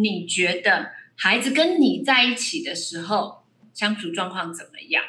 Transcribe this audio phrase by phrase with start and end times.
[0.00, 3.38] 你觉得孩子跟你在一起的时候
[3.74, 5.02] 相处状况怎么样？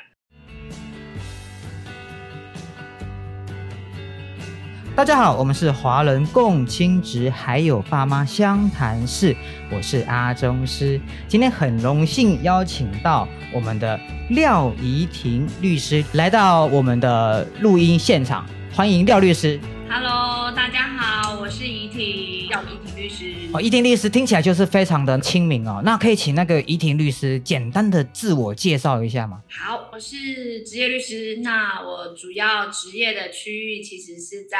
[4.95, 9.36] 大家好，我们是华人共亲职，还有爸妈相谈室，
[9.71, 10.99] 我是阿中师。
[11.27, 13.99] 今天很荣幸邀请到我们的
[14.31, 18.43] 廖怡婷律师来到我们的录音现场，
[18.73, 19.59] 欢迎廖律师。
[19.87, 23.36] Hello，大家好，我是怡婷，廖怡婷律师。
[23.54, 25.82] 哦，怡婷律师听起来就是非常的亲民哦。
[25.84, 29.42] 那可以请那个怡婷律师简单的自我介绍一下吗？
[29.50, 31.42] 好，我是职业律师。
[31.43, 34.58] 那我主要职业的区域其实是在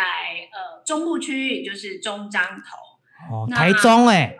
[0.52, 4.35] 呃中部区域，就是中彰头、哦，台中哎、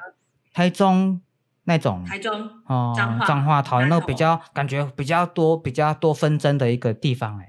[0.54, 1.22] 台中
[1.64, 2.50] 那种台中。
[2.66, 7.49] 哦，彰化彰化、桃园那个比较感觉比较多、比较多纷争的一个地方哎、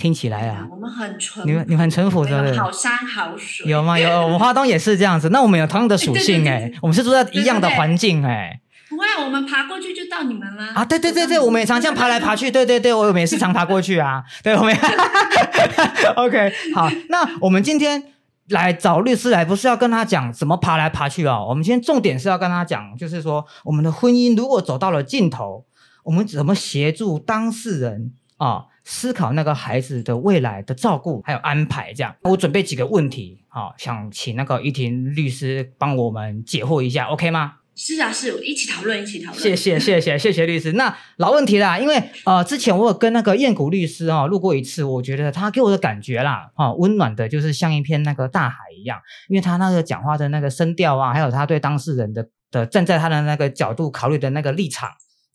[0.00, 3.70] 听起来啊，我们很淳，你们你们很淳朴我是不是好山好水。
[3.70, 3.98] 有吗？
[3.98, 5.28] 有，我们花东也是这样子。
[5.30, 8.58] 那我们有同样的属性哎、我们是住在一样的环境哎、
[8.88, 10.72] 不会啊，我们爬过去就到你们了。
[10.74, 14.80] 啊，对对对对，我们也常这样爬来爬去，对对对， 我们也是常爬过去啊，对，我们也
[16.16, 18.02] OK 好，那我们今天
[18.48, 25.66] 来找律师来，不是要跟他讲怎么爬来爬去哦，我们今天重点是要跟他讲，就是说我们的婚姻如果走到了尽头，
[26.04, 32.14] 我们怎么协助当事人啊、思考那个孩子的未来的照顾还有安排，这样。
[32.22, 37.56] 我准备几个问题，好、想请那个依婷律师帮我们解惑一下，OK 吗？
[37.76, 39.40] 是啊，是一起讨论，一起讨论。
[39.40, 40.72] 谢谢谢谢谢谢律师。
[40.72, 54.90] 那老问题啦，因为呃之前我有跟那个燕谷律师哦录过一次，我觉得他给我的感觉啦，哦温暖的，就是像一片那个大海一样，因为他那个讲话的那个声调啊，还有他对当事人的的站在他的那个角度考虑的那个立场。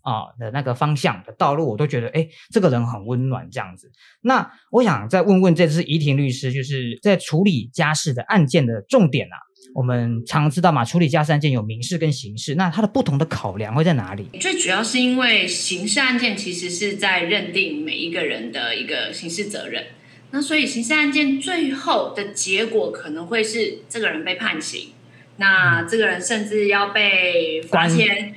[0.05, 3.91] 啊、的那个方向的道路，我都觉得，哎，这个人很温暖这样子。
[4.21, 9.35] 那我想再问问这次怡婷律师，就是在处理家事的案件的重点啊，
[9.73, 14.27] 我们常知道嘛，处理家事案件有民事跟刑事，那它的不同的考量会在哪里？
[14.39, 19.87] 最主要是因为刑事案件其实是在认定每一个人的一个刑事责任，
[20.29, 24.89] 那所以刑事案件最后的结果可能会是这个人被判刑，
[25.37, 28.35] 那这个人甚至要被罚钱，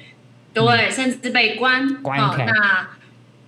[0.53, 2.89] 对，甚至被关，关哦那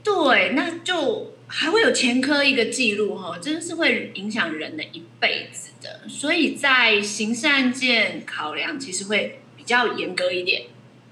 [0.03, 10.63] 对，那就还会有前科一个记录哈，真的是会影响人的一辈子的，所以在刑事案件考量其实会比较严格一点，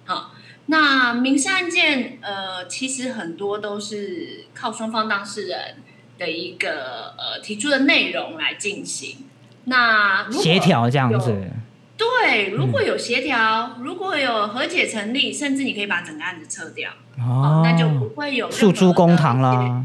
[0.04, 0.34] 好。
[0.70, 5.76] 那民事案件，呃，其实很多都是靠双方当事人
[6.18, 9.16] 的一个呃提出的内容来进行。
[9.64, 11.50] 那协调这样子，
[11.98, 19.84] 对，如果有协调，如果有和解成立，甚至你可以把整个案子撤掉，哦，那就不会有诉诸公堂的一些啦。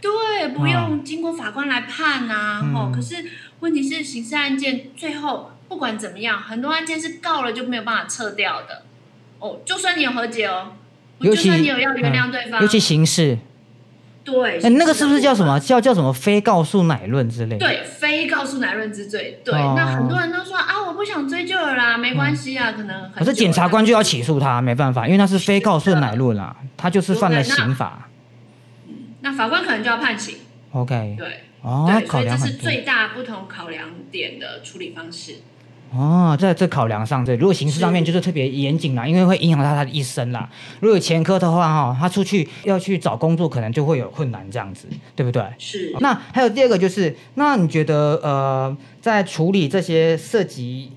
[0.00, 2.60] 对，不用经过法官来判啊。
[2.62, 3.24] 嗯哦，可是
[3.60, 8.82] 问题是刑事案件最后不管怎么样，很多案件是告了就没有办法撤掉的。
[9.38, 10.72] 哦，就算你有和解哦，
[11.20, 13.38] 就算你有要原谅对方，尤其刑事，
[14.24, 15.58] 对，哎，那个是不是叫什么？
[15.60, 19.40] 叫叫什么非告诉乃论之类？，对，非告诉乃论之罪。
[19.42, 20.43] 对，哦那很多人都
[21.04, 28.08] 不想追究了啦，没关系啊，可能很可是检察官就要起诉他，没办法，因为那是非告诉乃论啊，他就是犯了刑法。
[29.20, 30.38] 那法官可能就要判刑。
[30.70, 32.36] OK，对，哦，对，所以这。
[32.38, 35.42] 是最大不同考量点的处理方式。
[35.96, 40.48] 哦，在这考量上，对，如果刑事上面就是特别严谨啦，因为会影响到他的一生啦。
[40.80, 45.44] 如果有前科的话，哈，他出去要去找工作，可能就会有困难，这样子，对不对？
[45.58, 50.90] 是，那还有第二个就是，那你觉得呃，在处理这些涉及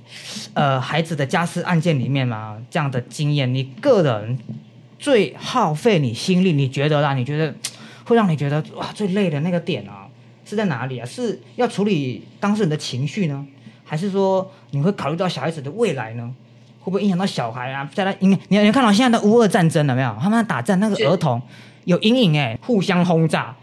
[0.53, 4.40] 呃孩子的家事案件里面嘛，这样的经验，你个人
[4.97, 7.13] 最耗费你心力，你觉得啦？
[7.13, 7.53] 你觉得
[8.06, 10.07] 会让你觉得哇最累的那个点啊，
[10.44, 11.06] 是在哪里啊？
[11.06, 13.46] 是要处理当事人的情绪呢，
[13.88, 16.30] 还是说你会考虑到小孩子的未来呢？
[16.80, 17.90] 会不会影响到小孩啊？
[17.94, 20.16] 在他因为你你看到现在的乌俄战争了没有？
[20.22, 21.42] 他们在打战，那个儿童
[21.86, 23.56] 有阴影哎、互相轰炸，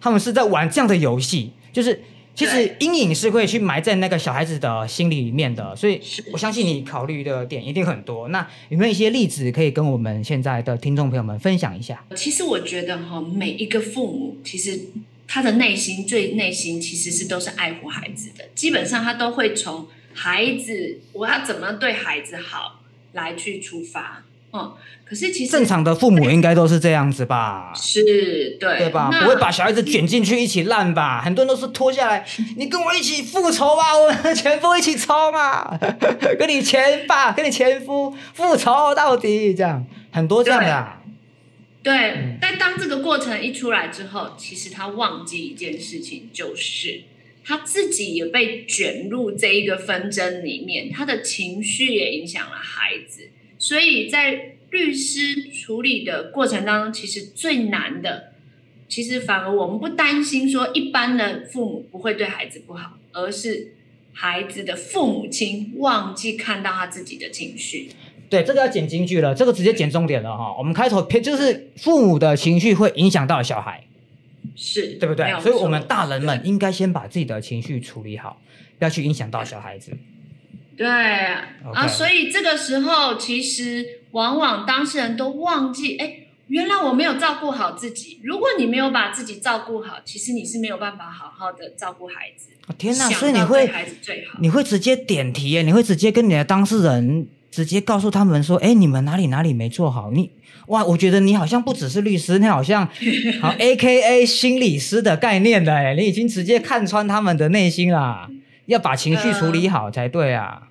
[0.00, 2.02] 他们是在玩这样的游戏，就是
[2.34, 6.00] 其实阴影是会去埋在那个小孩子的心里面的，所以
[6.30, 8.28] 我相信你考虑的点一定很多。
[8.28, 12.04] 那有没有一些例子可以跟我们现在的听众朋友们分享一下？
[12.14, 14.78] 其实我觉得哈，每一个父母其实
[15.28, 22.80] 他的内心最内心其实是都是爱护孩子的，基本上他都会从孩子我要怎么对孩子好
[23.12, 24.24] 来去出发。
[24.50, 24.72] 嗯，
[25.04, 27.70] 可是其实正常的父母应该都是这样子吧？
[27.76, 29.10] 是对对吧？
[29.20, 31.20] 不会把小孩子卷进去一起烂吧？
[31.22, 32.24] 很多人都是拖下来，
[32.56, 35.78] 你跟我一起复仇吧，我们前夫一起冲啊，
[36.38, 40.97] 跟你前爸、跟你前夫复仇到底，这样很多这样的、啊。
[41.88, 47.04] 对嗯，但当这个过程一出来之后，其实他忘记一件事情，就是
[47.42, 53.30] 他自己也被卷入这一个纷争里面，他的情绪也影响了孩子。
[53.58, 58.34] 所以在律师处理的过程当中，其实最难的，
[58.86, 63.72] 其实反而我们不担心说一般的父母不会对孩子不好，而是
[64.12, 67.88] 孩子的父母亲忘记看到他自己的情绪。
[68.30, 70.54] 对，这个要剪金句了，这个直接剪重点了哈。
[70.58, 73.84] 我们开头偏就是父母的情绪会影响到小孩，
[74.54, 78.40] 是对不对所以我们大人们应该先把自己的情绪处理好，
[78.78, 79.92] 不要去影响到小孩子。
[80.76, 88.20] 对啊，所以这个时候其实往往当事人都忘记，哎，原来我没有照顾好自己。
[88.22, 92.50] 如果你没有把自己照顾好，其实你是没有办法好好的照顾孩子。
[92.66, 93.08] 哦天哪！
[93.10, 93.68] 所以你会。
[94.40, 100.10] 你会直接点题耶，你会直接跟你的当事人直接告诉他们说，哎，你们哪里哪里没做好？
[100.10, 100.30] 你
[100.66, 102.86] 哇，我觉得你好像不只是律师，你好像
[103.40, 108.28] 好 A K A 心理师的概念的哎，你已经直接看穿他们的内心啦，
[108.66, 110.64] 要把情绪处理好才对啊。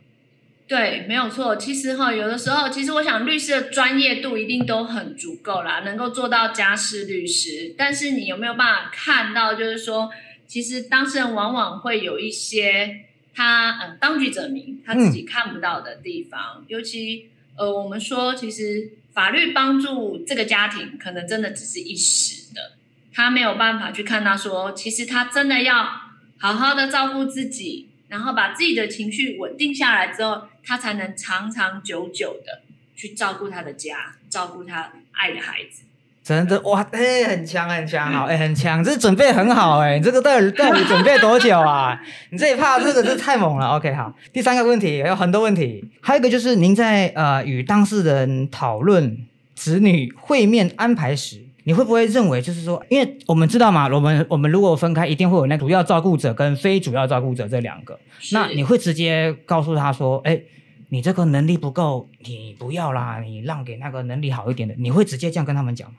[0.67, 1.55] 对，没有错。
[1.55, 7.73] 其实哈，有的时候，其实我想律师的专业度一定都很足够啦，能够做到家事律师。
[7.77, 10.09] 但是你有没有办法看到，就是说，
[10.45, 12.97] 其实当事人往往会有一些
[13.37, 16.65] 他嗯当局者迷，他自己看不到的地方。
[16.67, 22.71] 尤其呃，我们说，其实法律帮助这个家庭，可能真的只是一时的，
[23.13, 25.83] 他没有办法去看到说，其实他真的要
[26.39, 32.63] 好好的照顾自己，然后把自己的情绪稳定下来之后，他才能长长久久的
[32.95, 35.83] 去照顾他的家，照顾他爱的孩子。
[36.27, 41.97] 真的哇，哎、很强很强，好，哎、很强，这准备很好哎、你这个到底到底准备多久啊？
[42.31, 43.67] 你这一趴这个是太猛了。
[43.77, 49.17] OK，好，第三个问题有很多问题，还有一个就是您在呃与当事人讨论
[49.55, 51.41] 子女会面安排时。
[51.63, 57.99] 你会不会认为，就是说，因为我们知道嘛，我们我们如果分开，一定会有那主要照顾者跟非主要照顾者这两个。
[58.31, 60.39] 那你会直接告诉他说，哎，
[60.87, 64.73] 你这个能力不够，你不要啦，你让给那个能力好一点的。
[64.77, 65.95] 你会直接这样跟他们讲吗？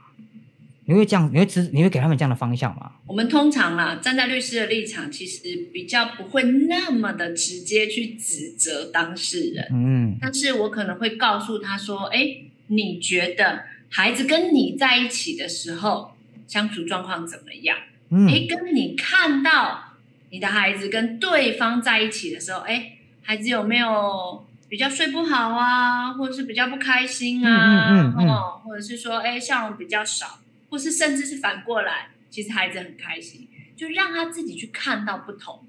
[0.89, 2.93] 你会这样，你会直，你会给他们这样的方向吗？
[3.07, 12.39] 我们通常啦，站在律师的立场，其实比较不会那么的直接去指责当事人，嗯但是我可能会告诉他说：“哎，
[12.69, 16.13] 你觉得孩子跟你在一起的时候
[16.47, 17.77] 相处状况怎么样？
[18.09, 19.93] 嗯哎，跟你看到
[20.31, 22.93] 你的孩子跟对方在一起的时候，哎，
[23.23, 30.39] 孩子有没有比较睡不好啊，或者是比较不开心啊，嗯嗯嗯嗯哦，或者是说，哎，笑容比较少，
[30.71, 35.61] 或是甚至是反过来，其实孩子很开心，就让他自己去看到不同。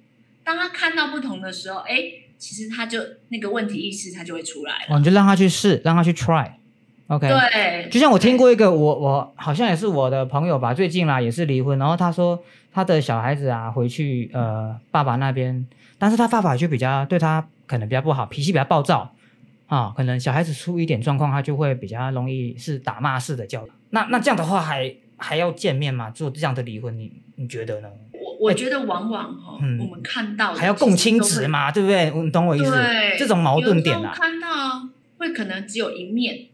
[0.44, 1.96] 当他看到不同的时候，哎，
[2.38, 3.00] 其实他就
[3.30, 4.96] 那个问题意识他就会出来了。
[4.96, 6.51] 哦，你就让他去试，让他去 try。
[7.07, 12.40] OK，对，就像我听过一个，我我好像也是我的朋友吧，最近啦也是离婚，然后他说
[12.72, 15.68] 他的小孩子啊回去呃爸爸那边，
[15.98, 19.12] 但是他爸爸就比较对他可能比较不好，脾气比较暴躁
[19.66, 23.72] 啊，可能小孩子出一点状况，他就会比较容易是打骂式的教育。
[23.92, 26.10] 那那这样的话还还要见面吗？
[26.12, 27.90] 做这样的离婚，你你觉得呢？
[28.14, 32.10] 我我觉得往往哈、嗯我们看到还要共亲职嘛，对不对？
[32.12, 32.72] 你懂我意思？
[32.72, 34.88] 对，这种矛盾点啊，看到
[35.18, 36.48] 会可能只有一面，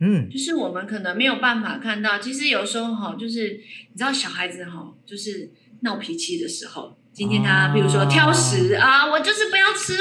[0.00, 2.18] 嗯就是我们可能没有办法看到。
[2.18, 3.60] 其实有时候哈，就是
[3.92, 5.50] 你知道小孩子哈，就是
[5.80, 9.96] 闹脾气的时候，今天他啊比如说挑食啊，我就是不要吃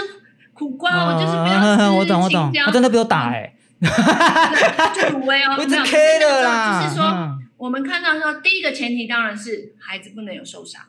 [0.53, 7.39] 苦瓜，我就是不要吃啊 我懂我懂青，椒他真的被我打哎、就无威哦， 我一直没有 K 的啦，就是说，嗯。
[7.57, 10.83] 我们看到说，第一个前提当然是孩子不能有受伤，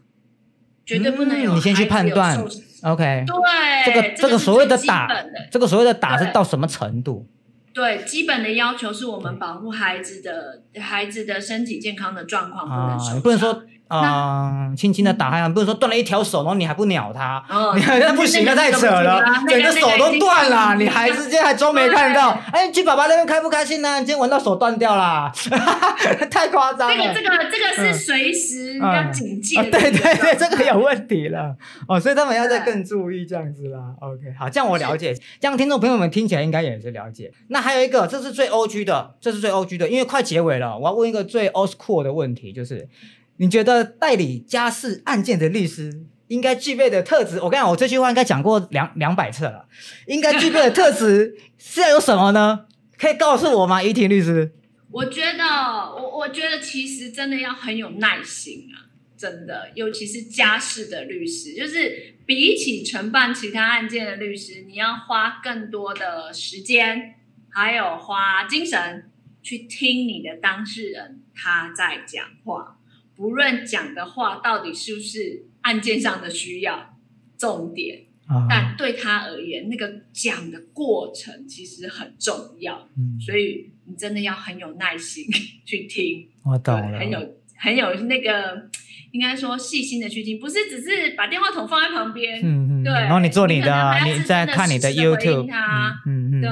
[0.85, 2.39] 绝对不能有嗯你先去判断。
[2.83, 5.09] OK，对，这个这个所谓的打
[5.51, 7.27] 这个所谓的打是对到什么程度？
[7.73, 22.39] 对，基本的要求是我们保护孩子的孩子的身体健康的状况不能啊受不能说啊，轻轻的打他，你不能说断了一条手，然后你还不鸟他，哦，你好像不行了，太扯了，整个手都断了，你还直接还装没看到。
[22.53, 23.95] 哎，去爸爸那边开不开心呢？
[23.99, 25.33] 你今天玩到手断掉啦，
[26.31, 27.15] 太夸张了。
[27.15, 31.57] 这个这个这个是随时要警戒对对对， 这个有问题了
[31.89, 33.79] 哦，所以他们要再更注意这样子啦。
[34.01, 37.33] OK，好，这样我了解，这样听众朋友们听起来应该也是了解。
[37.49, 42.87] 那还有一个，这是最 O G 的，这是最 O G 的，因为快结尾了，我要问一个最 old school 的问题，就是
[43.39, 47.41] 你觉得代理家事案件的律师应该具备的特质？
[47.41, 49.67] 我跟你讲，我这句话应该讲过两两百次了，
[50.07, 52.67] 应该具备的特质是要有什么呢？
[52.99, 54.53] 可以告诉我吗，怡婷律师？
[54.91, 67.15] 我觉得，我我觉得其实真的要很有耐心啊，真的，尤其是家事的律师，就是比起承办其他案件的律师，你要花更多的时间，
[67.51, 69.11] 还有花精神
[69.43, 72.78] 去听你的当事人他在讲话，
[73.19, 76.97] 不论讲的话到底是不是案件上的需要，
[77.37, 78.05] 重点。
[78.49, 85.25] 但对他而言，那个讲的过程其实很重要，嗯，所以你真的要很有耐心
[85.67, 88.71] 去听，我懂了，很有很有那个。
[89.11, 95.49] 应该说细心的去听，不是只是把电话筒放在旁边，嗯嗯，对，然后你做你的，你在看你的 YouTube，
[96.07, 96.51] 嗯嗯，对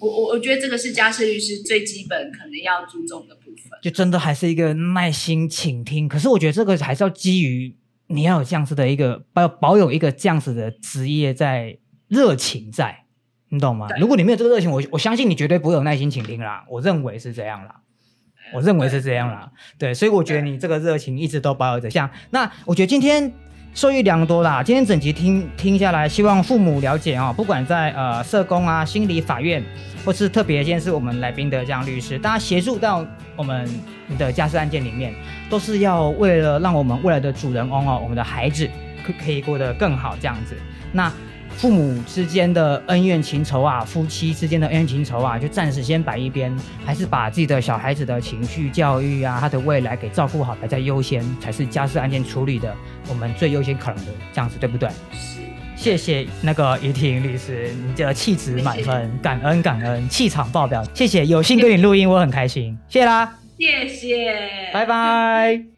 [0.00, 6.08] 我我我觉得这个是家事律师最基本可能要注重的部分，就真的还是一个耐心倾听。
[6.08, 7.74] 可是我觉得这个还是要基于
[8.06, 11.78] 你要有这样子的一个保保有一个这样子的职业在
[12.08, 13.04] 热情在，
[13.48, 13.88] 你懂吗？
[14.00, 16.64] 如果你没有这个热情，我我相信你绝对不会有耐心倾听啦。
[16.68, 17.82] 我认为是这样啦。
[18.54, 21.90] 我认为是这样啦，对，所以我觉得你这个热情一直都保有着。
[21.90, 23.30] 像那，我觉得今天
[23.74, 24.62] 受益良多啦。
[24.62, 29.64] 今天整集听听下来，希望父母了解哦，不管在呃社工啊、心理法院，
[30.04, 33.06] 或是特别今天是我们来宾的这样律师，大家协助到
[33.36, 33.68] 我们
[34.18, 35.14] 的家事案件里面，
[35.48, 38.68] 都是要为了让我们未来的主人翁哦，我们的孩子
[39.06, 40.56] 可可以过得更好这样子。
[40.92, 41.12] 那。
[41.58, 52.72] 父母之间的恩怨情仇啊，夫妻之间的恩怨情仇啊，就暂时先摆一边，还是把自己的小孩子的情绪教育啊，他的未来给照顾好，摆在优先，才是家事案件处理的
[53.08, 54.88] 我们最优先考量的，这样子对不对？
[55.12, 55.40] 是。
[55.74, 65.77] 谢谢那个怡婷律师，你的气质满分，感恩感恩，气场爆表，谢谢，有幸跟你录音，我很开心，谢啦，谢谢，拜拜。